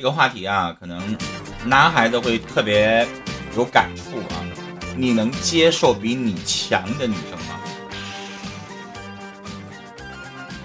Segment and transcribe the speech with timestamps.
[0.00, 1.14] 这个话题啊，可能
[1.62, 3.06] 男孩子会特别
[3.54, 4.40] 有感触啊。
[4.96, 7.60] 你能接受比你强的女生吗？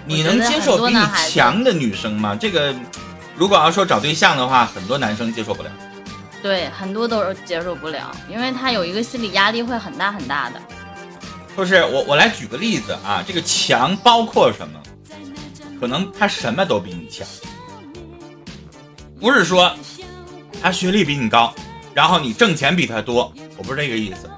[0.06, 2.34] 你能接受比你强的女生吗？
[2.34, 2.74] 这个，
[3.36, 5.70] 如果要说找对象的话，很多男生接受不了。
[6.42, 10.62] 对，很多都是接受不了，因为他有一个心理压力会很大很大的。
[11.54, 14.80] 不是我，我来举个例子啊，这个强包括什么？
[15.78, 17.28] 可能他什么都比你强，
[19.20, 19.74] 不是说
[20.62, 21.54] 他学历比你高，
[21.94, 24.30] 然后你挣钱比他多，我不是这个意思。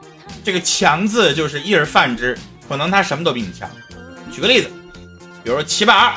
[0.44, 2.38] 这个强字就是一而泛之，
[2.68, 3.68] 可能他什么都比你强。
[4.32, 4.70] 举个例子。
[5.44, 6.12] 比如说齐二，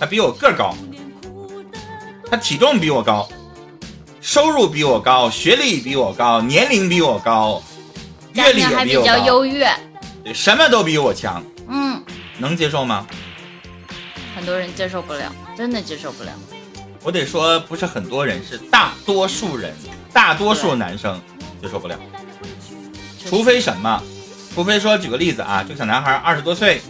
[0.00, 0.74] 他比我个高，
[2.28, 3.28] 他体重比我高，
[4.20, 7.62] 收入比我高，学历比我高，年龄比我高，
[8.32, 9.70] 阅历也比较优越，
[10.24, 11.44] 对，什么都比我强。
[11.68, 12.02] 嗯，
[12.38, 13.06] 能接受吗？
[14.34, 16.32] 很多人接受不了，真的接受不了。
[17.06, 19.72] 我得说，不是很多人，是大多数人，
[20.12, 21.20] 大多数男生
[21.62, 21.96] 接受不了。
[23.24, 24.02] 除非什么？
[24.52, 26.82] 除非说，举个例子啊，这个小男孩二十多岁。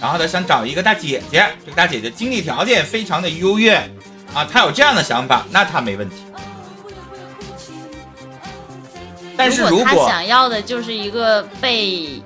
[0.00, 3.76] 然后他想找一个大姐姐，这个大姐姐经济条件非常的优越，
[4.34, 6.16] 啊，他有这样的想法，那他没问题。
[9.36, 12.20] 但是如果他想要的就是一个被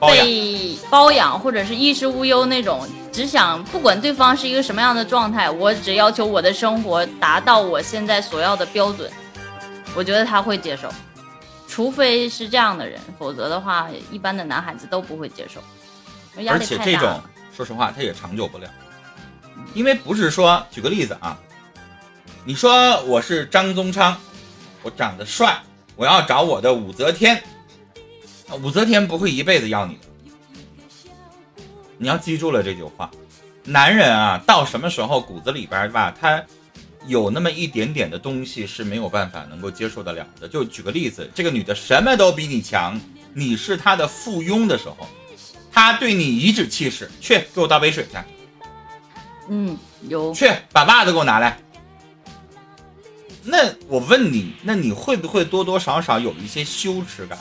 [0.00, 9.10] 被包养或者是衣食无忧那种，只想不管对方是一个什么样的状态，我只要求我的生活达到我现在所要的标准，
[9.94, 10.92] 我觉得他会接受。
[11.66, 15.62] 除非是这样的人，否则的话，一般的男孩子都不会接受。
[16.46, 17.18] 而且这种，
[17.56, 18.68] 说实话，他也长久不了，
[19.72, 21.38] 因为不是说，举个例子啊，
[22.44, 24.14] 你说我是张宗昌，
[24.82, 25.58] 我长得帅，
[25.96, 27.42] 我要找我的武则天，
[28.62, 30.00] 武则天不会一辈子要你的，
[31.98, 33.10] 你要记住了这句话，
[33.64, 36.42] 男人啊，到什么时候骨子里边吧，他
[37.06, 40.48] 有那么一点点的东西是没有办法能够接受得了的。
[40.48, 43.00] 就举个例子，这个女的什么都比你强，
[43.32, 45.06] 你是她的附庸的时候。
[45.72, 48.18] 她对你颐指气使，去给我倒杯水去。
[49.48, 49.76] 嗯，
[50.08, 50.32] 有。
[50.34, 51.58] 去把袜子给我拿来。
[53.42, 57.38] 那我问你，那你会不会多多少少有一些羞耻感？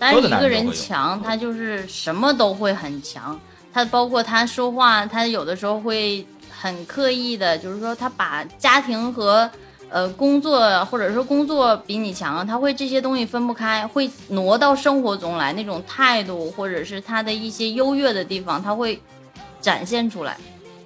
[0.00, 3.38] 但是一个人强，他就是什么都会很强。
[3.72, 9.48] 他包括他说话，他有的时候会很刻意的，就是说他把家庭和。
[9.92, 19.02] 呃，工作或者说工作比你强，他会这些东西分不开，会挪到生活中来，那种态度或者是他的一些优越的地方，他会
[19.60, 20.36] 展现出来。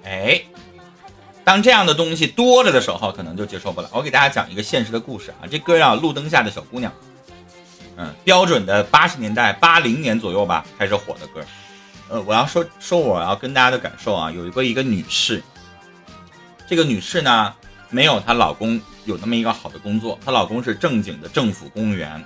[0.06, 0.40] 哎，
[1.44, 3.90] 当这样的东西多了的时候，可能就接受不了。
[3.92, 6.90] 我给大家讲一个现实的故事啊，这歌叫《路灯下的小姑娘》，
[7.96, 11.40] 嗯，标准的八十年代八零年左右吧开始火的歌。
[12.08, 15.42] 呃，我要说说我要跟大家的感受啊，有一个一个女士，
[16.66, 17.54] 这个女士呢
[17.90, 18.80] 没有她老公。
[19.06, 22.24] 有那么一个好的工作，她老公是正经的政府公务员，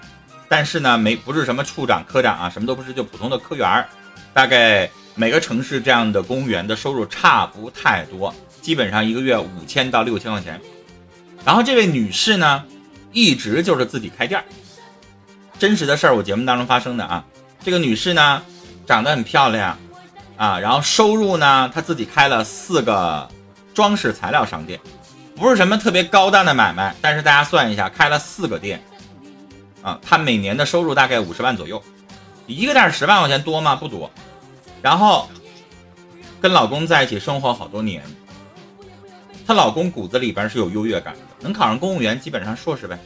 [0.49, 3.89] 但是呢，没不是什么处长、科长啊，什么都不是，就普通的科员儿。
[4.33, 10.61] 大概每个城市这样的公务员的收入差不太多，基本上一个月五千到六千块钱。
[11.45, 12.65] 然后这位女士呢，
[13.11, 14.47] 一直就是自己开店儿，
[15.59, 17.25] 真实的事儿，我节目当中发生的啊。
[17.65, 18.43] 这个女士呢，
[18.87, 19.77] 长得很漂亮
[20.37, 23.29] 啊，然后收入呢，她自己开了四个
[23.75, 24.79] 装饰材料商店。
[25.35, 28.81] 不是什么特别高档的买卖，但是大家算一下，开了四个店，
[29.83, 31.83] 啊，她每年的收入大概五十万左右，
[32.47, 33.75] 一个店十万块钱多吗？
[33.75, 34.11] 不多。
[34.81, 35.29] 然后
[36.41, 38.03] 跟老公在一起生活好多年，
[39.45, 42.99] 她老公骨子里边是有优越感的，能考上公务员基本上硕士呗，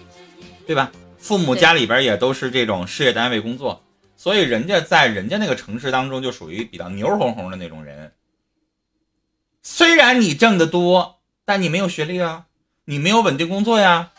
[0.66, 0.91] 对吧？
[1.22, 3.83] 父母家里边也都是这种事业单位工作，
[4.16, 8.12] 所以人家在人家那个城市当中就属于比较牛哄哄的那种人。
[9.62, 11.19] 虽然你挣得多。
[11.44, 12.47] 但你没有学历啊，
[12.84, 14.12] 你没有稳定工作呀，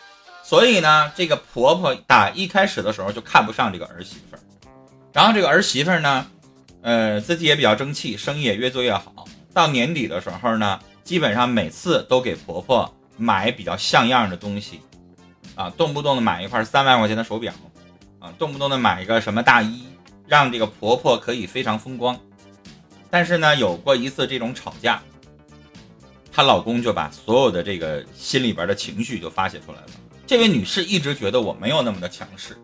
[0.44, 4.40] 所以呢，这个婆婆打一开始的时候就看不上这个儿媳妇儿，
[5.14, 6.28] 然后这个儿媳妇儿呢，
[6.82, 9.26] 呃，自己也比较争气，生意也越做越好。
[9.54, 14.82] 到年底的时候呢，基本上每次都给婆婆买比较像样的东西，
[15.56, 17.54] 啊，动不动的买一块三万块钱的手表，
[18.20, 19.86] 啊，动不动的买一个什么大衣，
[20.28, 22.18] 让这个婆婆可以非常风光。
[23.10, 25.02] 但是呢，有过一次这种吵架。
[26.36, 29.88] 她老公就把所有的这个心里边的情绪就发泄出来了。
[30.26, 32.58] 这位女士一直觉得我没有那么的强势，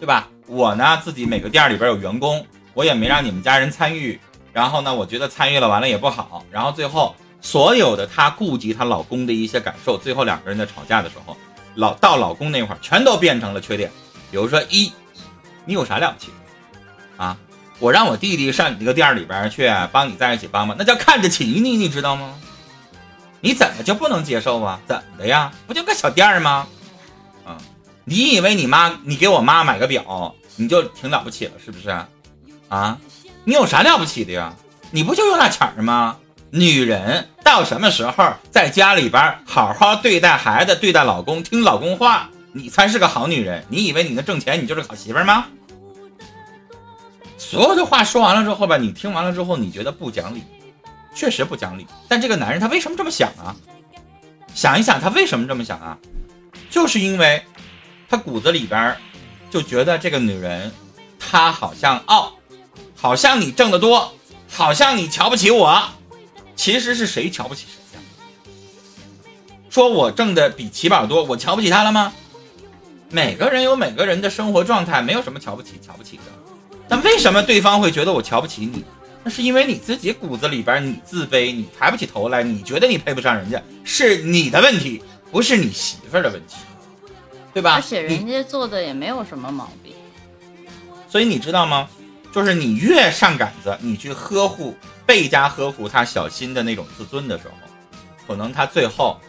[0.00, 0.30] 对吧？
[0.46, 4.18] 我呢自己每个店里边有员工，我也没让你们家人参与。
[4.54, 6.46] 然后呢，我觉得参与了完了也不好。
[6.50, 11.36] 然后最后所有的她顾及她老公的一些感受，最后两个人在吵架的时候，
[11.74, 13.90] 老到老公那块儿全都变成了缺点。
[14.30, 14.92] 比如说一，
[15.64, 16.32] 你有啥了不起
[17.16, 17.36] 啊？
[17.80, 22.34] 我让我弟弟上你这个店里边去帮你在一起帮忙，那叫看得起你，你知道吗？
[23.40, 24.80] 你怎么就不能接受啊？
[24.86, 25.52] 怎么的呀？
[25.66, 26.66] 不就个小店儿吗？
[27.44, 27.58] 啊，
[28.04, 31.90] 你以为你妈你给我妈买个表，你就挺了不起了是不是？
[32.68, 32.96] 啊，
[33.44, 34.54] 你有啥了不起的呀？
[34.90, 36.16] 你不就有那钱儿吗？
[36.56, 43.66] 女人到什么时候在家里边好好对待孩子、对待老公、听老公话，你才是个好女人。
[43.68, 45.46] 你以为你能挣钱，你就是好媳妇吗？
[47.36, 50.44] 所有的话说完了之后吧，你听完了之后，你觉得不讲理，
[51.12, 51.88] 确实不讲理。
[52.06, 53.50] 但这个男人他为什么这么想啊？
[54.54, 55.98] 想一想，他为什么这么想啊？
[56.70, 57.42] 就是因为，
[58.08, 58.96] 他骨子里边
[59.50, 60.70] 就觉得这个女人，
[61.18, 62.32] 她好像傲，
[62.94, 64.14] 好像你挣得多，
[64.48, 65.82] 好像你瞧不起我。
[66.56, 68.04] 其实是谁瞧不起谁呀？
[69.70, 72.12] 说我挣的比齐宝多，我瞧不起他了吗？
[73.10, 76.22] 每个人有每个人的生活状态，没有什么瞧不起瞧不起的。
[76.88, 78.84] 那为什么对方会觉得我瞧不起你？
[79.22, 86.56] 那是因为你自己骨子里边你自卑，你抬不起头来，你觉得你配不上人家，是你的问题，不是你媳妇儿的问题，
[87.52, 87.74] 对吧？
[87.74, 89.94] 而且人家做的也没有什么毛病。
[91.08, 91.88] 所以你知道吗？
[92.32, 94.74] 就是你越上杆子，你去呵护、
[95.06, 97.54] 倍加呵护他小心的那种自尊的时候，
[98.26, 99.20] 可能他最后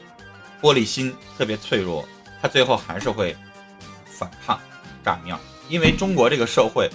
[0.61, 2.07] 玻璃心特别脆弱，
[2.41, 3.35] 他最后还是会
[4.05, 4.59] 反抗、
[5.03, 5.39] 炸庙。
[5.69, 6.89] 因为中国这个社会。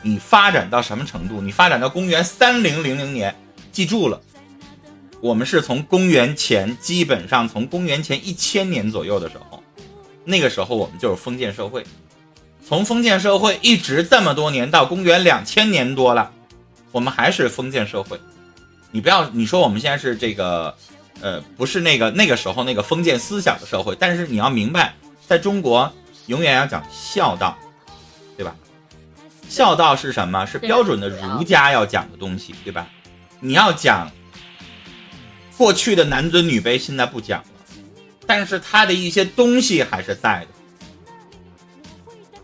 [0.00, 1.40] 你发展到什么程度？
[1.40, 3.34] 你发展到公元三零零零年，
[3.72, 4.20] 记住了，
[5.20, 9.60] 我们是从公元前，基本上从公元前一千年左右的时候，
[10.24, 11.84] 那个时候我们就是封建社会，
[12.64, 16.30] 从封建社会一直这么多年到公元两千年多了，
[16.92, 18.20] 我们还是封建社会。
[18.90, 20.74] 你不要你说我们现在是这个，
[21.20, 24.94] 呃，不是那个那个时候那个封建思想的社会，但是你要明白，
[25.26, 25.92] 在中国
[26.26, 27.56] 永远要讲孝道，
[28.36, 28.54] 对吧？
[29.48, 30.46] 孝道是什么？
[30.46, 32.86] 是标准的儒家要讲的东西，对吧？
[33.40, 34.10] 你要讲
[35.56, 37.46] 过去的男尊女卑，现在不讲了，
[38.26, 40.48] 但是他的一些东西还是在的。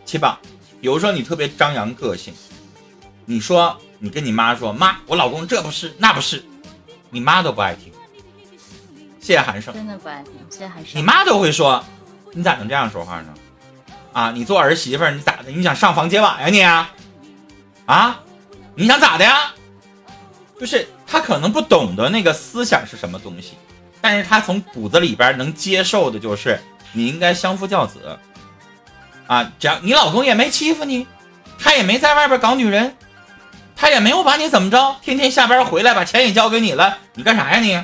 [0.04, 0.38] 七宝，
[0.80, 2.34] 比如说你特别张扬个性，
[3.24, 6.44] 你说你跟你妈说，妈，我老公这不是那不是，
[7.10, 7.92] 你妈都不爱听。
[9.20, 10.32] 谢谢韩胜，真的不爱听。
[10.50, 11.82] 谢谢韩胜，你妈都会说，
[12.32, 13.34] 你咋能这样说话呢？
[14.12, 15.50] 啊，你做儿媳妇，你咋的？
[15.50, 16.62] 你想上房揭瓦呀你？
[17.86, 18.20] 啊，
[18.74, 19.52] 你想咋的呀？
[20.60, 23.54] 就是他可能不懂得那个思想是什么东西，
[24.00, 26.60] 但是他从骨子里边能接受的就是
[26.92, 28.18] 你应该相夫教子。
[29.26, 31.06] 啊，只要你老公也没欺负你，
[31.58, 32.94] 他也没在外边搞女人，
[33.76, 37.82] 他也没有把你怎么着，天天下班回来把钱也交给你了，你干啥呀你？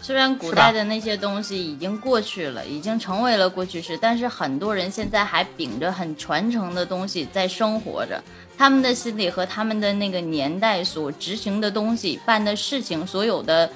[0.00, 8.22] 虽然古代的那些东西已经过去了，已经成为了过去式，但是很多人现在还秉着很传承的东西在生活着。
[8.56, 13.70] 他们的心里和他们的那个年代所执行的东西、办的事情，所有的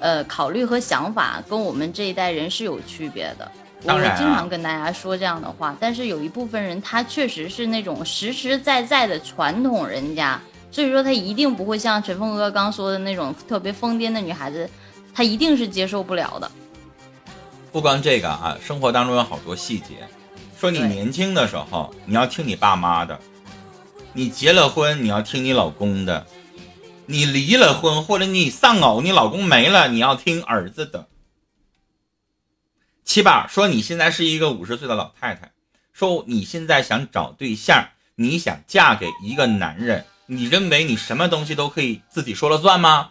[0.00, 3.50] 呃考虑和想法，跟我们这一代人是有区别的。
[3.84, 10.40] 我经常跟大家说这样的话，但是有一部分人他确实是那种实实在在的传统人家，
[10.70, 14.68] 所以说他一定不会像陈峰哥刚说的那种特别疯癫的女孩子。
[15.12, 16.48] 他一定是接受不了的。
[17.72, 19.96] 不光这个啊，生活当中有好多细节。
[20.56, 23.16] 说你年轻的时候，你要听你爸妈的；
[24.12, 26.24] 你结了婚，你要听你老公的；
[27.06, 31.06] 你离了婚或者你丧偶，你老公没了，你要听儿子的。
[33.10, 35.50] 七宝说你现在是一个五十岁的老太太，
[35.92, 43.10] 说你现在想找对象，你想嫁给一个男人，你认为你什么东西都可以自己说了算吗？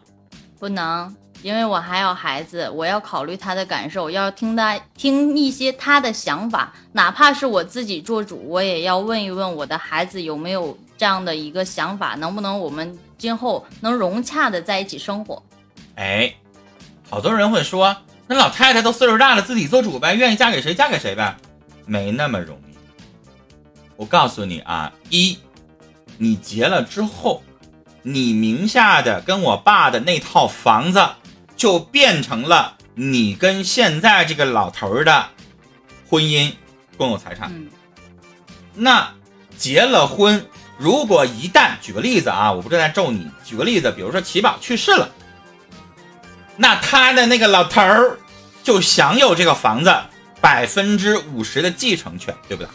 [0.57, 1.13] 不能。
[1.41, 15.43] 因为我还有孩子，我要考虑他的感受，要听他听一些他的想法，哪怕是我自己做主，我也要问一问我的孩子有没有这样的一个想法，能不能我们今后能融洽的在一起生活？
[15.95, 16.33] 哎，
[17.09, 17.93] 好多人会说，
[18.29, 21.35] 那老太太都岁数大了，自己做主呗，愿意嫁给谁嫁给谁呗，
[21.85, 22.77] 没那么容易。
[23.97, 25.37] 我告诉你啊，一，
[26.17, 27.43] 你结了之后，
[28.03, 31.05] 你名下的跟我爸的那套房子。
[31.59, 35.25] 就变成了你跟现在这个老头儿的
[36.09, 36.53] 婚姻
[36.95, 37.51] 共有财产。
[38.73, 39.11] 那
[39.57, 40.45] 结了婚，
[40.77, 45.09] 如果一旦举个例子啊，我不是在咒你，举个例子，比如说齐宝去世了，
[46.61, 48.19] 那他的那个老头儿
[48.63, 49.95] 就享有这个房子
[50.41, 52.69] 百分之五十的继承权，对不对？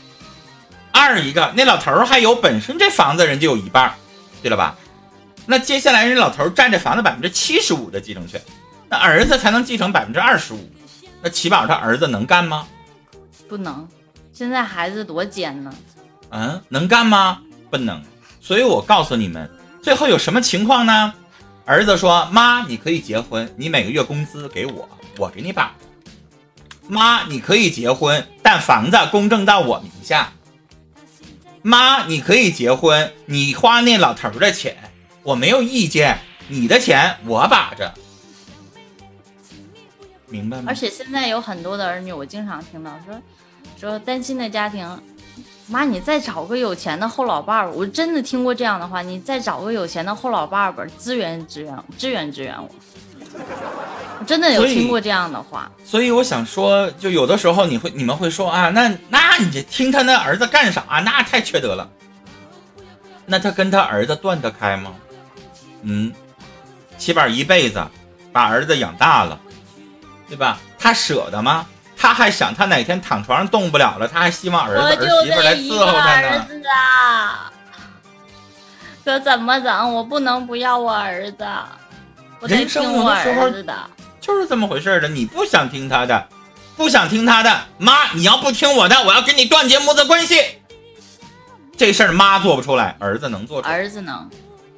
[0.91, 3.93] 二一个，那老头儿还有本身这房子人就有一半，
[4.43, 4.75] 对了吧？
[5.45, 8.41] 那接下来人老头儿占这房子百分之七十五的继承权。
[8.89, 10.71] 那儿子才能继承百分之二十五，
[11.21, 12.67] 那齐宝他儿子能干吗？
[13.47, 13.87] 不能，
[14.33, 15.75] 现在孩子多奸呢。
[16.31, 17.39] 嗯，能干吗？
[17.71, 18.03] 不能。
[18.41, 19.51] 所以我告诉你们，
[19.83, 21.13] 最后有什么情况呢？
[21.67, 25.75] 儿子说：“妈，你可以结婚，你每个月工资给我，我给你把。
[26.87, 30.31] 妈，你可以结婚，但房子公证到我名下。
[31.63, 34.77] 妈，你可以结婚，你花那老头的钱，
[35.23, 36.19] 我没有意见，
[36.49, 37.95] 你的钱我把着。
[40.29, 40.65] 明白吗？
[40.67, 43.19] 而且现在有很多的儿女，我经常听到说，
[43.81, 44.87] 说单亲的家庭。”
[45.67, 49.01] 妈，你再找个有钱的后老伴儿，我真的听过这样的话。
[49.01, 52.69] 你再找个有钱的后老伴儿吧，支援支援支援支援我。
[54.21, 55.71] 我真的有听过这样的话。
[55.85, 60.85] 所以我想说，就有的时候你会你们会说啊，那那你听他那儿子干啥？
[61.05, 61.89] 那太缺德了。
[63.27, 64.93] 那他跟他儿子断得开吗？
[65.83, 66.13] 嗯，
[66.99, 67.83] 起码一辈子
[68.33, 69.41] 把儿子养大了，
[70.29, 70.59] 对吧？
[70.79, 71.67] 他舍得吗？
[71.97, 76.29] 他还想，他哪天躺床上动不了了，他还希望儿子儿媳妇来伺候他呢。
[76.29, 77.53] 儿子啊，
[79.05, 79.95] 可怎么整？
[79.95, 81.47] 我不能不要我儿子，
[82.41, 83.75] 我得听我儿子的。
[84.21, 85.09] 就是这么回事的。
[85.09, 86.29] 你不想听他的，
[86.77, 90.41] 不想听他的，妈，你要不听我的，我要跟你断绝母子关系。
[91.77, 93.75] 这事儿妈做不出来，儿子能做出来。
[93.75, 94.31] 儿子能。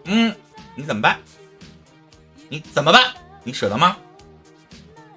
[0.04, 0.34] 嗯，
[0.74, 1.18] 你怎么办？
[2.48, 3.02] 你怎么办？
[3.42, 3.96] 你舍得吗？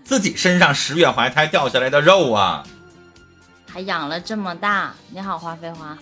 [0.10, 2.66] 自己身上十月怀胎掉下来的肉啊，
[3.72, 4.92] 还养了这么大。
[5.12, 5.96] 你好，花非花，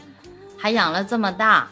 [0.57, 1.67] 还养了这么大，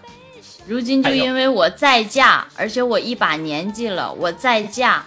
[0.67, 5.01] 如今就因为我再嫁，而且我一把年纪了，我再嫁，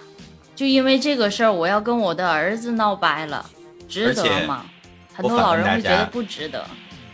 [0.55, 3.45] 就因为这个事儿，我要跟我的儿子闹掰了，
[3.87, 4.65] 值得吗？
[5.13, 6.65] 很多老人会觉得不值得。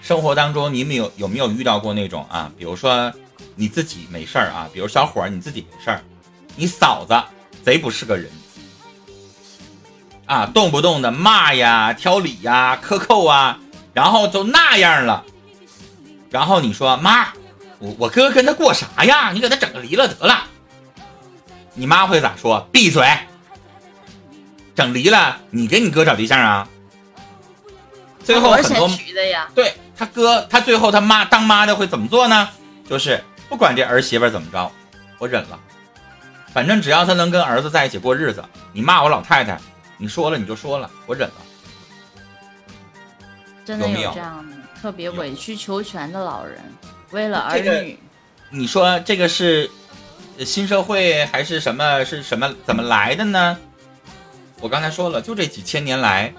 [0.02, 2.50] 生活当中，你们有有没有遇到过那种啊？
[2.58, 3.12] 比如说
[3.56, 6.02] 你自己没事儿啊，比如小伙儿你自己没事儿，
[6.56, 7.14] 你嫂子
[7.66, 8.32] 贼不是个人。
[10.26, 13.60] 啊，动不动的骂呀、挑理呀、克扣啊，
[13.94, 15.24] 然后就那样了。
[16.32, 17.28] 然后你说妈，
[17.80, 19.32] 我我哥跟他过啥呀？
[19.32, 20.44] 你给他整个离了得了。
[21.74, 22.68] 你妈会咋说？
[22.72, 23.06] 闭嘴！
[24.74, 26.68] 整离了，你给你哥找对象啊？
[28.24, 28.90] 最后很多
[29.54, 32.50] 对他哥，他最后他妈当妈的会怎么做呢？
[32.90, 34.72] 就是不管这儿媳妇怎么着，
[35.20, 35.60] 我忍了，
[36.52, 39.60] 反正只要他能跟儿子在一起过日子，你骂我老太太。
[39.98, 41.36] 你说了你就说了，我忍了。
[43.66, 46.62] 真的有这样的特别委曲求全的老人，
[47.12, 47.98] 为了儿女。
[48.52, 49.70] 你说这个是
[50.40, 52.04] 新社会还是什么？
[52.06, 52.54] 是什么？
[52.66, 53.58] 怎么来的呢？
[54.62, 56.34] 我刚才说了，就这几千年来，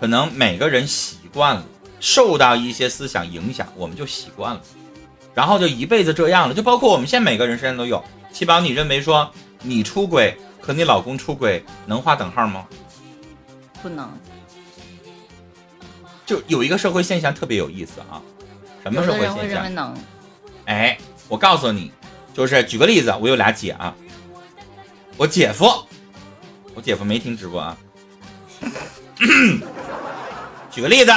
[0.00, 1.64] 可能每个人习惯了，
[2.00, 4.60] 受到一些思想影响，我们就习惯了，
[5.34, 6.54] 然后就一辈子这样了。
[6.54, 8.02] 就包括我们现在每个人身上都有。
[8.32, 9.30] 七宝，你认为说
[9.62, 12.66] 你出轨和你老公出轨能划等号吗？
[13.82, 14.10] 不能，
[16.26, 18.20] 就有一个社会现象特别有意思啊，
[18.82, 19.74] 什么社会现象？
[19.74, 19.96] 能。
[20.66, 21.90] 哎，我告诉你，
[22.34, 23.94] 就是举个例子，我有俩姐啊，
[25.16, 25.66] 我姐夫，
[26.74, 27.76] 我姐夫没听直播啊。
[30.70, 31.12] 举个例子，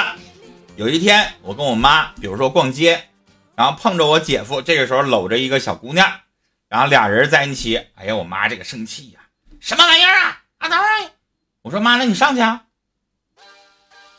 [0.75, 3.03] 有一天我跟我妈，比如说逛街，
[3.55, 6.09] 然后碰着我姐夫，这个时候搂着一个小姑娘，
[6.69, 9.19] 然后俩人在一起，哎呀，我妈这个生气呀，
[9.59, 10.79] 什么玩意儿啊，阿达。
[11.63, 12.63] 我说妈，那你上去啊！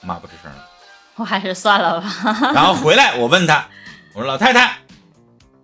[0.01, 0.69] 妈不吱声了，
[1.17, 2.53] 我还是算了吧。
[2.55, 3.67] 然后回来，我问他，
[4.15, 4.79] 我说老太太，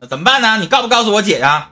[0.00, 0.56] 那怎么办呢？
[0.58, 1.70] 你告不告诉我姐呀？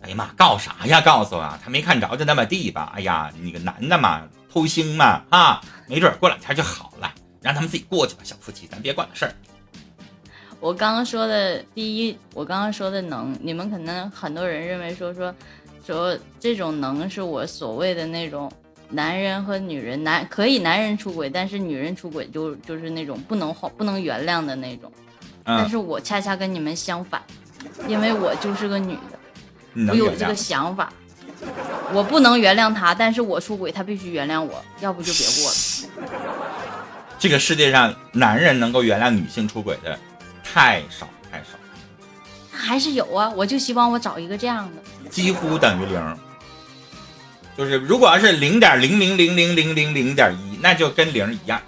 [0.00, 1.02] 哎呀妈，告啥呀？
[1.02, 2.90] 告诉啊，他没看着就那么地吧。
[2.94, 9.34] 哎呀，你个男的嘛，偷腥嘛啊，没准过两天就好了，让他们自己过去吧，小夫妻，咱别管事儿。
[10.60, 15.34] 我刚刚说的第一，我刚刚说的能，你们可能很多人认为说说
[15.86, 18.50] 说这种能是我所谓的那种。
[18.90, 24.90] 男人和女人，男可以男人出轨，但是女人出轨就就是那种不能好不能原谅的那种。
[25.44, 27.22] 但是我恰恰跟你们相反，
[27.86, 30.92] 因为我就是个女的，我有这个想法，
[31.92, 35.56] 我不能原谅他，但是我出轨他必须原谅我，要不就别过了。
[37.18, 39.98] 这个世界上男人能够原谅女性出轨的
[40.42, 41.58] 太少太少，
[42.50, 46.18] 还是有啊，我就希望我找一个这样的，几乎等于零。
[47.58, 51.60] 就是如果要是零点零零零零零零零点一，那就跟零一样，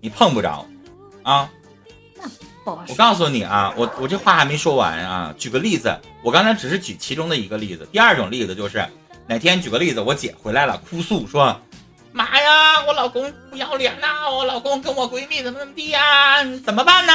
[0.00, 0.66] 你碰不着，
[1.22, 1.50] 啊。
[2.64, 5.34] 我告诉你啊，我我这话还没说完啊。
[5.36, 7.86] 举个例子，我刚才只是举其中的一个例子。
[7.92, 8.82] 第二种例子就是
[9.26, 11.60] 哪天举个例子，我姐回来了，哭诉说
[12.12, 17.12] ：“妈呀，我老公不要脸呐，我老公跟我闺蜜怎么怎么地呀，怎么办呢？”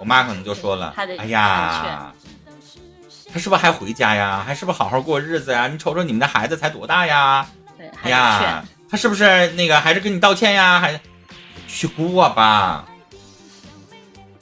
[0.00, 2.12] 我妈可能就说了：“哎呀。”
[3.32, 4.42] 他是不是还回家呀？
[4.46, 5.66] 还是不是好好过日子呀？
[5.68, 7.46] 你瞅瞅你们的孩子才多大呀？
[8.02, 10.78] 哎呀，他是不是那个还是跟你道歉呀？
[10.78, 11.00] 还
[11.66, 12.84] 去过吧，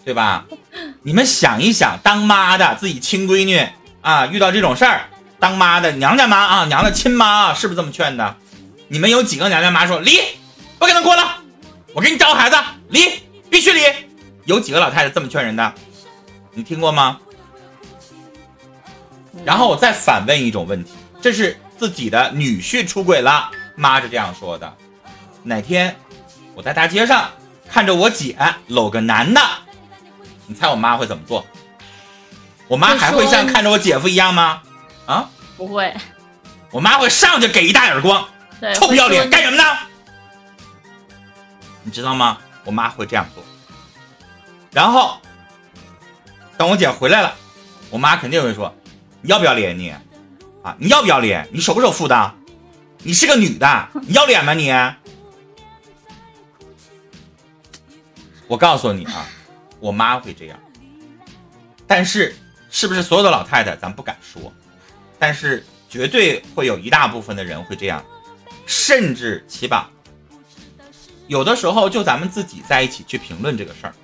[0.04, 0.44] 对吧？
[1.02, 3.64] 你们想一想，当妈的自己亲闺女
[4.00, 5.02] 啊，遇到这种事儿，
[5.38, 8.36] 当妈的娘家妈啊，娘的亲妈啊，是不是这么劝的？
[8.88, 10.18] 你们有几个娘家妈说离，
[10.78, 11.36] 不跟他过了，
[11.94, 12.56] 我给你找个孩子
[12.88, 13.00] 离，
[13.48, 13.80] 必须离？
[14.44, 15.72] 有几个老太太这么劝人的？
[16.52, 17.18] 你听过吗？
[19.44, 24.76] 然后我再反问一种问题，这是自己的女婿出轨了，妈是这样说的。
[25.42, 25.96] 哪天
[26.54, 27.30] 我在大街上
[27.68, 29.40] 看着我姐搂个男的，
[30.46, 31.46] 你猜我妈会怎么做？
[32.68, 34.62] 我妈还会像看着我姐夫一样吗？
[35.06, 35.94] 啊，不会。
[36.70, 38.24] 我妈会上去给一大耳光。
[38.74, 39.64] 臭不要脸，干什么呢？
[41.82, 42.38] 你知道吗？
[42.64, 43.42] 我妈会这样做。
[44.70, 45.18] 然后
[46.58, 47.34] 等我姐回来了，
[47.88, 48.72] 我妈肯定会说
[49.22, 49.90] ：“你要不要脸你？
[50.62, 51.48] 啊，你要不要脸？
[51.52, 52.34] 你守不守妇的？
[53.02, 54.70] 你是个女的，你要脸吗你？”
[58.46, 59.26] 我告诉你啊，
[59.78, 60.58] 我妈会这样。
[61.86, 62.34] 但是
[62.70, 64.52] 是不是所有的老太太咱不敢说，
[65.18, 68.04] 但是绝对会有一大部分的人会这样。
[68.66, 69.86] 甚至起码，
[71.26, 73.94] 有的时候就咱们自己在一起去评论这个事儿，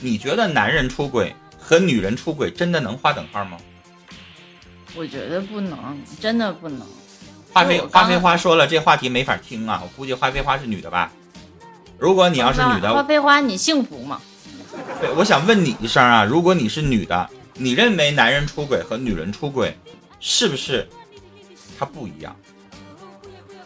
[0.00, 3.56] 你觉得男人出轨和女人出轨真的能划等号吗？
[4.96, 6.86] 我觉得不能，真的不能。
[7.52, 9.80] 花飞花飞花说了，这话题没法听啊！
[9.82, 11.12] 我估计花飞花是女的吧？
[11.98, 14.20] 如果你要是女的，花飞花你幸福吗？
[15.00, 19.74] 对，我想问你一声啊，如果你是女的，你认为男人出轨和女人出轨
[20.20, 20.86] 是不是
[21.78, 22.34] 它不一样？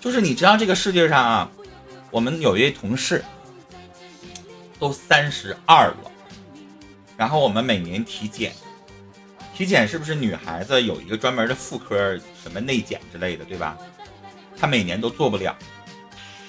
[0.01, 1.51] 就是你知道这个世界上啊，
[2.11, 3.25] 我们有一位同事
[4.79, 6.11] 都三十二了，
[7.17, 8.53] 然后我们每年体检，
[9.61, 13.77] 体检是不是女孩子有一个专门的妇科什么内检之类的，对吧？
[14.59, 15.55] 她每年都做不了，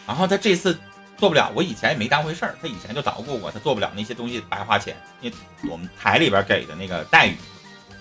[0.08, 0.80] 然后她这次
[1.18, 5.38] 做不了，我以前也没当回事儿，她以前就捣鼓我，她做不了那些东西白花钱，因为
[5.70, 7.36] 我们台里边给的那个待遇，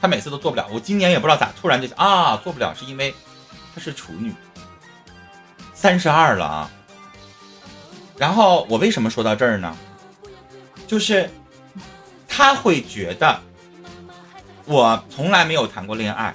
[0.00, 0.68] 她每次都做不了。
[0.70, 3.12] 我今年也不知道咋突然就啊做不了，是因为
[3.74, 4.32] 她是处女。
[5.74, 6.70] 三十二了啊，
[8.16, 9.76] 然后我为什么说到这儿呢？
[10.86, 11.28] 就是
[12.28, 13.40] 他会觉得
[14.70, 16.32] 我从来没有谈过恋爱，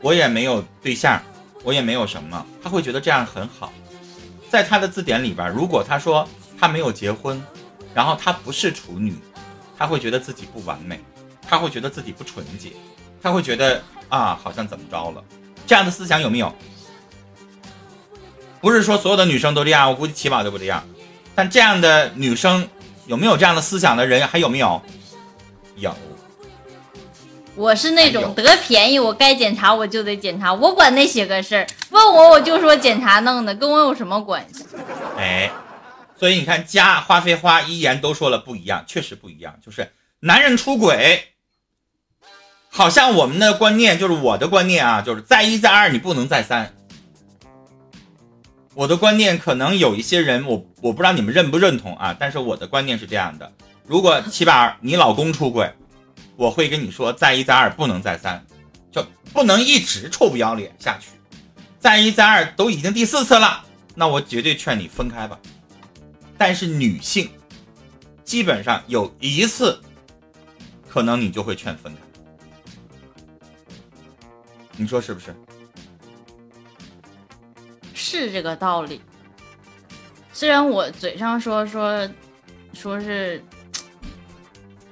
[0.00, 1.22] 我也没有对象，
[1.62, 3.72] 我也没有什么，他会觉得这样很好。
[4.50, 7.40] 在他的字典里边，如果他说他没有结婚，
[7.94, 9.14] 然后他不是处女，
[9.78, 10.98] 他会觉得自己不完美，
[11.48, 12.72] 他会觉得自己不纯洁，
[13.22, 15.22] 他会觉得啊，好像怎么着了？
[15.64, 16.52] 这样的思想有没有？
[18.60, 20.84] 不是说所有的女生都这样，我估计起码都不这样。
[21.36, 22.68] 但这样的女生
[23.06, 24.82] 有没有这样的思想的人还有没有？
[25.76, 25.94] 有。
[27.58, 31.66] 我是那种得便宜我该检查我就得检查，我管那些个事儿。
[31.90, 34.64] 问我我就说检查弄的，跟我有什么关系？
[35.18, 35.50] 哎，
[36.16, 39.56] 所以你看，家花非花一言都说了不一样，确实不一样。
[39.64, 39.90] 就是
[40.20, 41.24] 男人出轨，
[42.70, 46.72] 好像我们的观念就是我的观念啊，就是再一再二你不能再三。
[48.74, 53.50] 我的观念可能有一些人，我我不知道你们认不认同啊，但是我的观念是这样的：
[53.84, 55.68] 如果七宝你老公出轨，
[56.38, 58.46] 我会跟你说再一再二不能再三，
[58.92, 61.08] 就不能一直臭不要脸下去。
[61.80, 63.64] 再一再二都已经第四次了，
[63.96, 65.36] 那我绝对劝你分开吧。
[66.36, 67.28] 但是女性
[68.22, 69.82] 基本上有一次，
[70.88, 72.00] 可能你就会劝分开，
[74.76, 75.34] 你说是不是？
[77.94, 79.00] 是这个道理，
[80.32, 82.08] 虽然我嘴上说说
[82.72, 83.44] 说是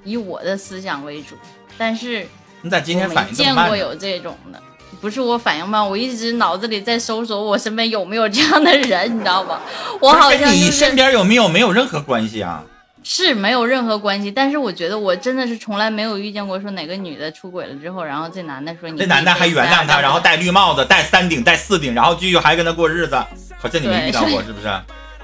[0.07, 1.35] 以我的思想为主，
[1.77, 2.27] 但是
[2.63, 4.63] 你咋今天反应见过有这种的，
[5.01, 9.61] 不是我反应慢，我一直脑子里在搜索我身边有没有这样的人，你知道吧？
[10.01, 12.65] 我好像你身边有没有没有任何关系啊？
[13.09, 23.15] 是没有任何关系，但是我觉得我真的是从来没有遇见过说哪个女的出轨了之后，然后这男的说你这男的还原谅她，然后戴绿帽子，戴三顶，戴四顶，然后继续还跟她过日子，
[23.59, 24.69] 好像你没遇到过是不是？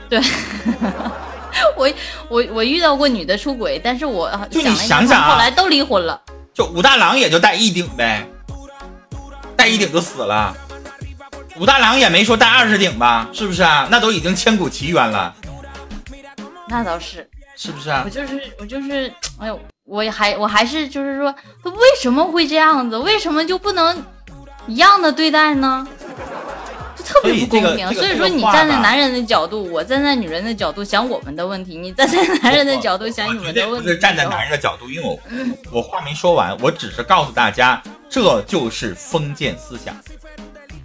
[0.08, 0.20] 对，
[1.76, 1.90] 我
[2.28, 6.20] 我我遇到过女的出轨，但是我就你想想啊，后来都离婚了，
[6.52, 8.26] 就武大郎也就戴一顶呗，
[9.56, 10.56] 戴一顶就死了，
[11.56, 13.88] 武大郎也没说戴二十顶吧，是不是啊？
[13.90, 15.34] 那都已经千古奇冤了，
[16.68, 17.28] 那倒是。
[17.54, 18.02] 是不是啊？
[18.04, 22.96] 我就是我就是，哎呦，我还我还是就是说，他为什么会这样子？
[22.96, 24.02] 为什么就不能
[24.66, 25.86] 一样的对待呢？
[27.02, 27.92] 就特别不公平。
[27.94, 33.96] 所以说，你站在男人的角度，我站在女人的角度想我们的问题；你站在男人的角度想你们的问题。
[33.98, 35.18] 站在男人的角度，因为我
[35.70, 39.96] 我话没说完，我只是告诉大家，这就是封建思想，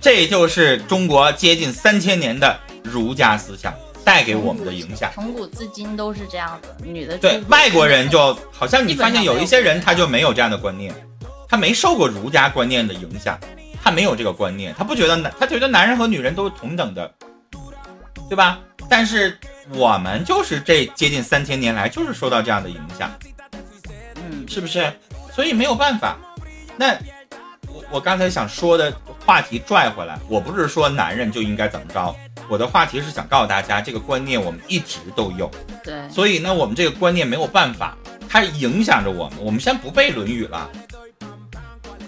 [0.02, 3.74] 这就是中国接近三千年的儒家思想。
[4.04, 6.70] 带给我们的影响，从古至今都是这样子。
[6.82, 10.96] 女的对外国人就好像你发现有一些人他就没有这样的观念，
[11.46, 13.38] 他没受过儒家观念的影响，
[13.88, 17.10] 他没有这个观念，他不觉得男，他觉得男人和女人都是同等的，
[18.28, 18.60] 对吧？
[18.90, 23.10] 但是我们就是这接近三千年来就是受到这样的影响，
[24.16, 24.92] 嗯，是不是？
[25.34, 26.18] 所以没有办法。
[26.76, 26.98] 那
[27.74, 28.94] 我我刚才想说的
[29.26, 32.14] 话题拽回来，我不是说男人就应该怎么着，
[32.50, 35.50] 我的话题是想告诉大家，这个观念我们一直都有，
[35.82, 37.98] 对，所以呢，我们这个观念没有办法，
[38.28, 39.38] 它影响着我们。
[39.42, 40.70] 我们先不背《论语》了。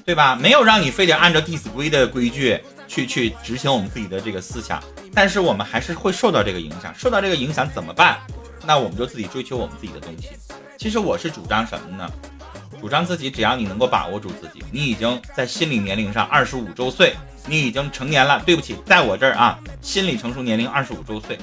[0.05, 0.35] 对吧？
[0.35, 4.81] 没有让你非得按照《弟子规》的规矩去去执行我们自己的这个思想，
[5.13, 6.93] 但是我们还是会受到这个影响。
[6.97, 8.17] 受到这个影响怎么办？
[8.65, 10.29] 那我们就自己追求我们自己的东西。
[10.77, 12.09] 其实我是主张什么呢？
[12.79, 17.13] 主张自己，只要你能够把握住自己，你已经在心理年龄上二十五周岁，
[17.45, 18.41] 你已经成年了。
[18.45, 21.37] 对不起，在我这儿啊，心理成熟年龄二十五周岁，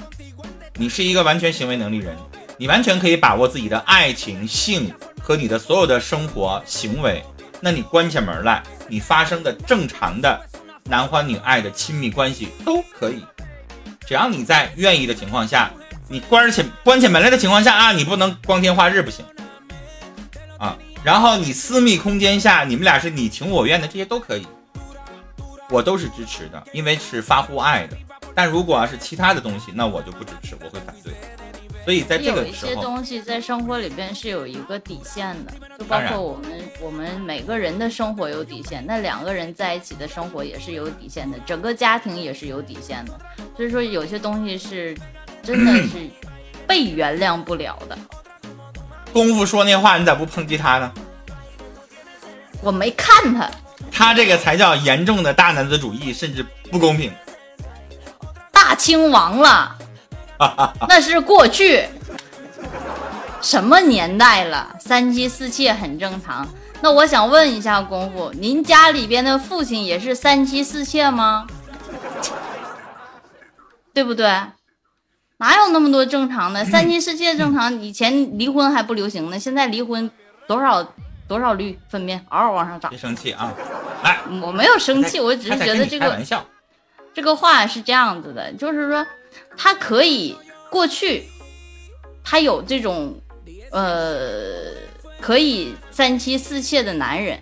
[0.74, 2.16] 你是一个完全行为能力人，
[2.56, 4.90] 你完全可以把握自己的爱情、性
[5.20, 7.22] 和你的所有的生活行为。
[7.60, 10.40] 那你关起门来，你发生的正常的
[10.84, 13.24] 男欢女爱的亲密关系都可以，
[14.06, 15.70] 只要你在愿意的情况下，
[16.08, 19.24] 你关起关起门来的情况下啊，你不能光天化日不行
[20.58, 20.76] 啊。
[21.02, 24.46] 然后你私密空间下，你们俩是你情我愿的，这些都可以，
[25.70, 27.96] 我都是支持的，因为是发乎爱的。
[28.34, 31.12] 但如果要是其他的东西，那我就不支持，我会反对。
[31.86, 43.12] 所以在这个有一些东西在生活里边是有一个底线的，就包括我们我们每个人的生活有底线，那两个人在一起的生活也是有底线的，整个家庭也是有底线的。
[43.56, 44.98] 所以说有些东西是
[45.44, 46.10] 真的是
[46.66, 47.96] 被原谅不了的。
[49.12, 50.92] 功夫说那话，你咋不抨击他呢？
[52.62, 53.48] 我没看他，
[53.92, 57.12] 他这个才叫严重的大男子主义，甚至不公平。
[58.50, 59.75] 大清亡了。
[60.88, 61.88] 那是过去，
[63.40, 64.74] 什么年代了？
[64.78, 66.46] 三妻四妾很正常。
[66.82, 71.46] 那我想问一下功夫，您家里边的父亲也是三妻四妾吗？
[73.94, 74.26] 对不对？
[75.38, 76.64] 哪有那么多正常的？
[76.66, 80.10] 三妻四妾正常，以前离婚还不流行呢，现在离婚
[80.46, 80.86] 多少
[81.26, 82.90] 多少率分娩嗷嗷往上涨。
[82.90, 83.50] 别生气啊！
[84.04, 86.18] 来，我没有生气，我只是觉得这个
[87.14, 89.06] 这个话是这样子的，就是说。
[89.56, 90.36] 他可以
[90.70, 91.24] 过去，
[92.22, 93.14] 他有这种，
[93.70, 94.72] 呃，
[95.20, 97.38] 可以三妻四妾的男人，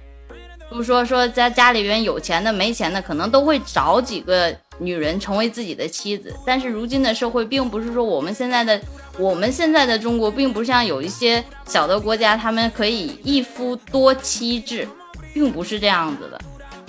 [0.71, 6.35] 不说说在家里边有钱的没钱的，可能都会找几个女人成为自己的妻子。
[6.47, 8.81] 但是如今的社会，并不是说我们现在的
[9.19, 14.89] 我们现在的中国，并不像有一些小的国家，他们可以一夫多妻制，
[15.33, 16.41] 并不是这样子的。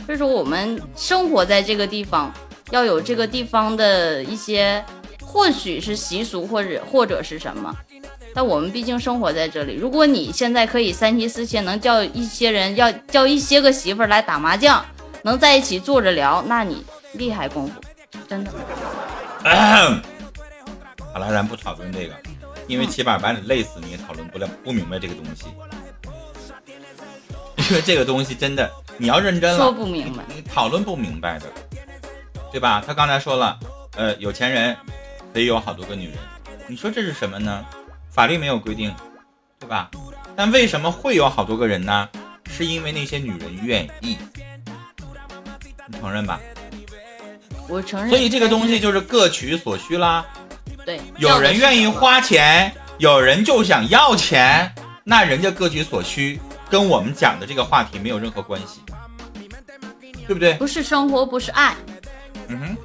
[0.05, 2.31] 所以说，我们生活在这个地方，
[2.75, 4.83] 要有这个地方的一些。
[5.35, 7.75] 或许是习俗，或者或者是什么，
[8.33, 9.73] 但我们毕竟生活在这里。
[9.73, 14.85] 如果你现在可以三妻四妾，能叫一些人要叫一些个媳妇来打麻将，
[15.23, 16.85] 能在一起坐着聊，那你
[17.15, 17.73] 厉害功夫，
[18.29, 18.51] 真的。
[21.13, 22.13] 好了，咱不讨论这个，
[22.65, 25.47] 因为起码把你累死，你也讨论不了，不明白这个东西。
[27.69, 31.45] 因为这个东西真的，你要认真了，说不明白，你讨论不明白的，
[32.55, 32.81] 对吧？
[32.87, 33.59] 他刚才说了，
[33.97, 34.73] 呃，有钱人。
[35.33, 36.17] 可以有好多个女人，
[36.65, 37.65] 你说这是什么呢？
[38.09, 38.95] 法律没有规定，
[39.59, 39.91] 对吧？
[40.33, 42.07] 但为什么会有好多个人呢？
[42.49, 44.17] 是因为那些女人愿意，
[45.87, 46.39] 你承认吧？
[47.67, 48.09] 我承认。
[48.09, 50.25] 所以这个东西就是各取所需啦。
[50.85, 56.39] 对，有人愿意花钱，有人就想要钱，那人家各取所需，
[56.69, 58.79] 跟我们讲的这个话题没有任何关系，
[60.25, 60.53] 对不对？
[60.53, 61.75] 不是生活，不是爱。
[62.49, 62.77] 嗯哼。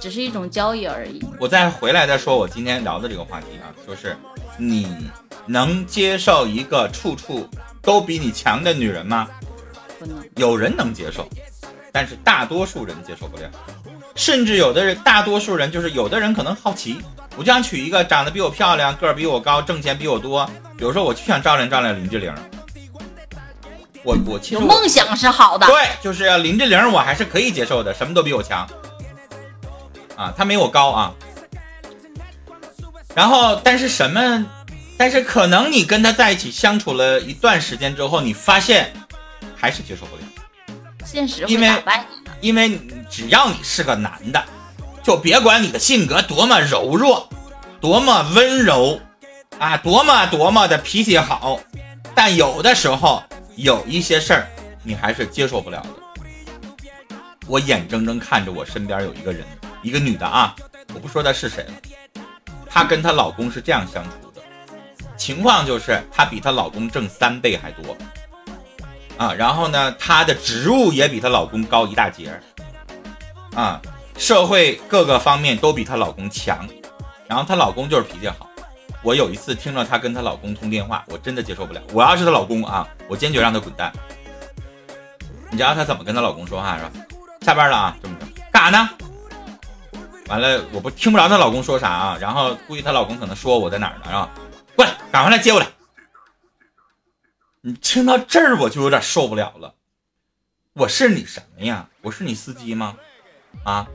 [0.00, 1.22] 只是一种交易而已。
[1.38, 4.16] 我再回来再说我今天聊的这个话题啊，就是
[4.56, 5.10] 你
[5.44, 7.46] 能接受一个处处
[7.82, 9.28] 都比你强的女人吗？
[9.98, 10.16] 不能。
[10.36, 11.28] 有人能接受，
[11.92, 13.42] 但是大多数人接受不了。
[14.14, 16.96] 甚至有的人，大多数人就是有的人可能好奇，
[17.36, 20.48] 我就想娶一个长得比我漂亮、个儿比我高、挣钱比我多。
[20.78, 22.34] 比如说，我就想照亮照亮林志玲。
[24.02, 25.66] 我我其实梦想是好的。
[25.66, 28.66] 对，就是林志玲，我还是可以接受的，什么都比我强。
[30.20, 31.14] 啊，他没我高啊，
[33.14, 34.46] 然后但是什么？
[34.98, 38.92] 但是可能你跟他在一起相处了一段时间之后，你发现
[39.56, 40.22] 还是接受不了。
[41.06, 41.72] 现实因为
[42.42, 42.78] 因为
[43.08, 44.44] 只要你是个男的，
[45.02, 47.26] 就别管你的性格多么柔弱，
[47.80, 49.00] 多么温柔，
[49.58, 51.58] 啊，多么多么的脾气好，
[52.14, 53.22] 但有的时候
[53.56, 54.46] 有一些事儿
[54.82, 55.88] 你还是接受不了的。
[57.46, 59.46] 我眼睁睁看着我身边有一个人。
[59.82, 60.54] 一个女的啊，
[60.94, 61.72] 我不说她是谁了，
[62.66, 64.42] 她跟她老公是这样相处的，
[65.16, 67.96] 情况就是她比她老公挣三倍还多，
[69.16, 72.38] 啊，然后呢，她的职务也比她老公高一大截
[73.54, 73.80] 啊，
[74.18, 76.68] 社会各个方面都比她老公强，
[77.26, 78.48] 然后她老公就是脾气好。
[79.02, 81.80] 我有一次听着她跟她老公通电话，我真的接受不了。
[81.92, 83.90] 我要是她老公啊，我坚决让她滚蛋。
[85.50, 86.90] 你知道她怎么跟她老公说话是吧？
[87.40, 88.90] 下班了啊，这么着干啥呢？
[90.30, 94.30] 完了，我不听不着她老公说啥啊，然后估计她老公可能说我在哪儿呢，啊？
[94.76, 95.66] 过来，赶快来接我来。
[97.62, 99.74] 你听到这儿我就有点受不了了。
[100.72, 101.88] 我是你什么呀？
[102.00, 102.96] 我是你司机吗？
[103.64, 103.88] 啊，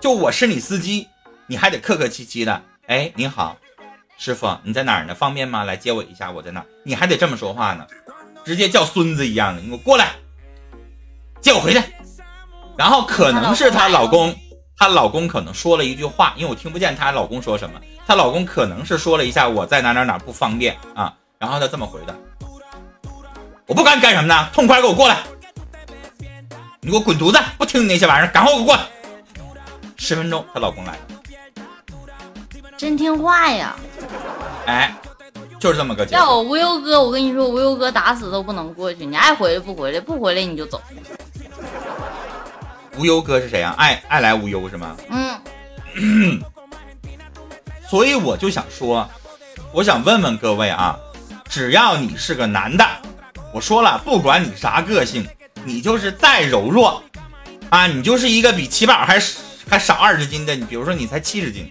[0.00, 1.08] 就我是你司机，
[1.46, 2.62] 你还得客客气气的。
[2.86, 3.56] 哎，你好，
[4.18, 5.14] 师傅，你在哪儿呢？
[5.14, 5.64] 方便吗？
[5.64, 6.66] 来接我一下，我在哪儿？
[6.84, 7.86] 你还得这么说话呢，
[8.44, 9.62] 直接叫孙子一样的。
[9.62, 10.16] 你给我过来，
[11.40, 11.82] 接我回去。
[12.76, 14.38] 然后可能是她老公。
[14.80, 17.78] 她老公可能说了一句话，因为我听不见她老公说什么。
[18.06, 22.16] 她老公可能是说了一下我在哪哪哪不方便啊，然后她这么回的：
[23.66, 25.18] 我不管你干什么呢，痛快给我过来！
[26.80, 27.38] 你给我滚犊子！
[27.58, 28.80] 不听你那些玩意儿，赶快给我过来！
[29.98, 31.00] 十分钟，她老公来了，
[32.78, 33.76] 真听话呀！
[34.64, 34.94] 哎，
[35.60, 36.06] 就是这么个。
[36.06, 39.04] 要我无忧哥，我跟你说，无忧哥打死都不能过去。
[39.04, 40.80] 你爱回来不回来，不回来你就走。
[42.96, 43.74] 无忧哥是谁啊？
[43.78, 44.96] 爱爱来无忧是吗？
[45.08, 46.40] 嗯。
[47.88, 49.08] 所以我就想说，
[49.72, 50.96] 我想问问各位啊，
[51.48, 52.86] 只要你是个男的，
[53.52, 55.26] 我说了，不管你啥个性，
[55.64, 57.02] 你就是再柔弱
[57.68, 59.20] 啊，你就是一个比七宝还
[59.68, 61.68] 还少二十斤的，你比如说你才七十斤，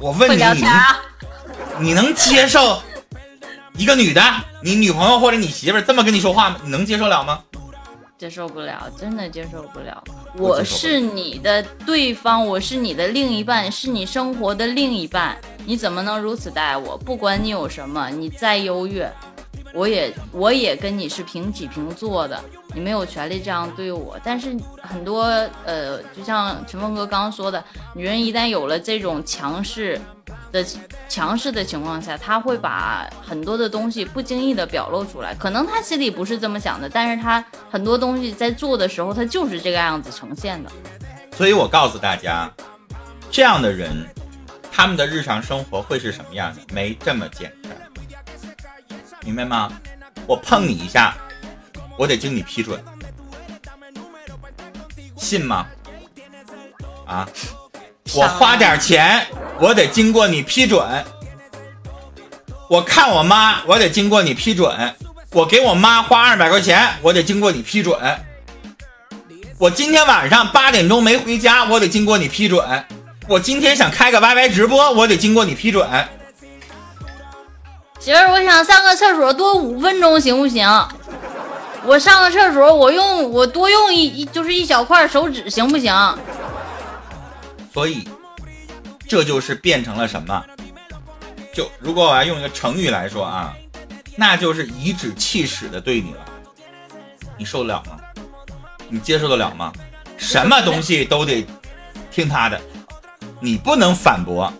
[0.00, 2.82] 我问你，你你能接受
[3.74, 4.22] 一个女的，
[4.62, 6.56] 你女朋友或者你媳妇这么跟你说话吗？
[6.64, 7.40] 你能接受了吗？
[8.20, 10.04] 接受不了，真的接受不了。
[10.36, 16.98] 我是你的对方，我是你的另一半，是你生活的另一半，你怎么能如此待我？
[16.98, 19.10] 不管你有什么，你再优越，
[19.72, 22.42] 我也我也跟你是平起平坐的，
[22.74, 24.18] 你没有权利这样对我。
[24.24, 25.24] 但是很多
[25.64, 27.62] 呃，就像陈峰哥刚刚说的，
[27.94, 30.00] 女人一旦有了这种强势。
[30.52, 30.64] 的
[31.08, 35.32] 强势的情况下，她会把很多的东西不经意的表露出来。
[35.32, 40.70] 可能她心里不是这么想的，但是她很多东西在做的时候，她就是这个样子呈现的。
[41.36, 42.52] 所以我告诉大家，
[43.30, 44.04] 这样的人，
[44.72, 46.60] 他们的日常生活会是什么样的？
[46.72, 47.72] 没这么简单，
[49.24, 49.70] 明白吗？
[50.26, 51.14] 我碰你一下，
[51.98, 52.82] 我得经你批准，
[55.16, 55.66] 信吗？
[57.06, 57.28] 啊？
[58.14, 59.26] 我花点钱，
[59.60, 60.82] 我得经过你批准。
[62.68, 64.94] 我看我妈，我得经过你批准。
[65.32, 67.96] 我给我妈花二百块钱，我得经过你批准。
[69.58, 72.84] 我今天晚上八点钟没回家，我得经过你批准。
[73.28, 75.88] 我今天想开个 YY 直播，我得经过你批准。
[78.00, 80.66] 媳妇儿，我想上个厕所，多五分钟行不行？
[81.84, 85.94] 我上个厕所，我用我多用一一就是一小块手指，行不行？
[87.74, 88.08] 所以，
[89.06, 90.42] 这就是变成了什么？
[91.54, 93.54] 就如果我要用一个成语来说啊，
[94.16, 96.20] 那就是颐指气使的对你了。
[97.36, 97.98] 你受得了吗？
[98.88, 99.70] 你接受得了吗？
[100.16, 101.46] 什么东西都得
[102.10, 102.58] 听他的，
[103.40, 104.50] 你不能反驳。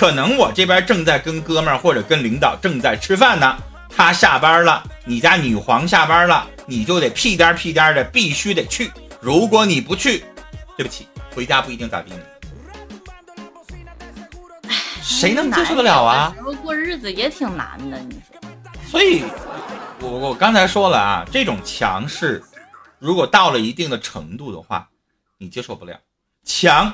[0.00, 3.54] 可能我这边正在跟哥们儿或者跟领导正在吃饭呢，
[3.94, 8.90] 他下班了，你家女皇下班了，你就得屁颠屁颠的必须得去。
[9.20, 10.24] 如果你不去，
[10.74, 12.22] 对不起，回家不一定咋地呢。
[15.02, 16.34] 谁能接受得了啊？
[16.62, 18.40] 过日子也挺难的，你说。
[18.88, 19.22] 所以，
[20.00, 22.42] 我我刚才说了啊，这种强势，
[22.98, 24.88] 如果到了一定的程度的话，
[25.36, 25.94] 你接受不了。
[26.42, 26.90] 强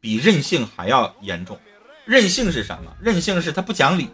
[0.00, 1.58] 比任性还要严重。
[2.04, 2.92] 任性是什么？
[3.00, 4.08] 任性是他不讲理。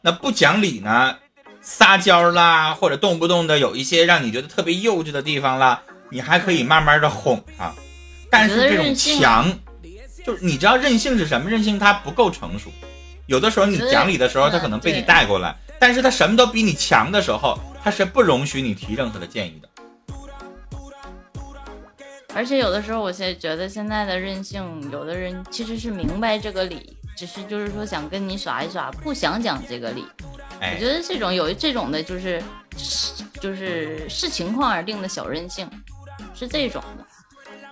[0.00, 1.16] 那不讲理呢？
[1.60, 7.72] 撒娇啦，或者动不动的有一些让你觉得特别幼稚的地方啦，你还可以慢慢的哄他。
[8.30, 9.52] 但是这种强。
[10.24, 11.48] 就是你知道任性是什么？
[11.48, 12.70] 任性他不够成熟，
[13.26, 19.67] 有的时候你讲理的时候，他可能被你带过来，但是他什么都比你强的时候，他是不容许你提任何的建议的。
[22.38, 30.04] 而且有的时候，我现在觉得现在的任性，有的人其实是明白这个理，只是就是说想跟你耍一耍，不想讲这个理。
[30.60, 32.40] 我觉得这种有这种的，就是
[33.40, 35.68] 就是视情况而定的小任性，
[36.32, 37.04] 是这种的。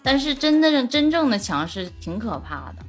[0.02, 2.84] 但是真的真正的强势挺可怕的，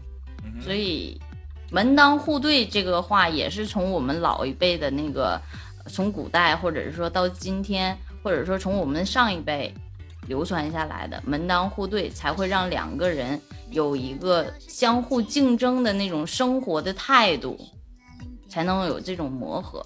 [0.59, 1.21] 所以
[1.69, 5.39] 门当户对这个话也是从我们老一辈的那个，
[5.85, 9.71] 从古代或者是说到今天，或者说从我们上一辈
[10.27, 17.57] 流传下来的门当户对，才会让两个人有一个相互竞争的那种生活的态度，
[18.49, 19.85] 才能有这种磨合。